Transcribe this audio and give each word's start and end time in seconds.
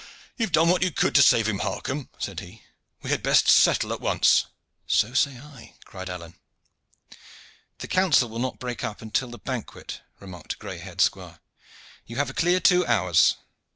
"You 0.35 0.45
have 0.47 0.51
done 0.51 0.69
what 0.69 0.81
you 0.81 0.89
could 0.89 1.13
to 1.13 1.21
save 1.21 1.47
him, 1.47 1.59
Harcomb," 1.59 2.09
said 2.17 2.39
he. 2.39 2.63
"We 3.03 3.11
had 3.11 3.21
best 3.21 3.47
settle 3.47 3.93
at 3.93 4.01
once." 4.01 4.45
"So 4.87 5.13
say 5.13 5.37
I," 5.37 5.75
cried 5.85 6.09
Alleyne. 6.09 6.39
"The 7.77 7.87
council 7.87 8.27
will 8.27 8.39
not 8.39 8.57
break 8.57 8.83
up 8.83 9.03
until 9.03 9.29
the 9.29 9.37
banquet," 9.37 10.01
remarked 10.19 10.53
a 10.53 10.57
gray 10.57 10.79
haired 10.79 11.01
squire. 11.01 11.39
"You 12.07 12.15
have 12.15 12.31
a 12.31 12.33
clear 12.33 12.59
two 12.59 12.83
hours." 12.87 13.35